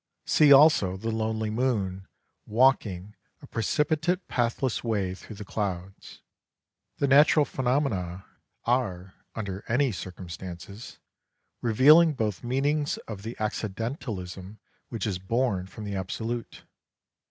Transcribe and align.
See 0.25 0.51
also 0.51 0.97
the 0.97 1.11
lonely 1.11 1.51
moon 1.51 2.07
walking 2.47 3.15
a 3.39 3.45
precipitate 3.45 4.27
pathless 4.27 4.83
way 4.83 5.13
through 5.13 5.35
the 5.35 5.45
clouds. 5.45 6.23
The 6.97 7.07
natural 7.07 7.45
phenomena 7.45 8.25
are, 8.65 9.13
under 9.35 9.63
any 9.67 9.91
circum 9.91 10.27
stances, 10.27 10.97
revealing 11.61 12.13
both 12.13 12.43
meanings 12.43 12.97
of 13.07 13.21
the 13.21 13.35
accidentalism 13.35 14.57
which 14.89 15.05
is 15.05 15.19
born 15.19 15.67
from 15.67 15.83
the 15.83 15.95
absolute. 15.95 16.63